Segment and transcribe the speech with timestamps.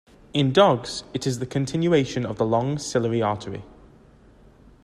[0.33, 3.61] In dogs, it is the continuation of the long ciliary artery.